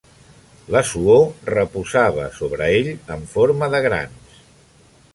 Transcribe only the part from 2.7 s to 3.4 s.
ell en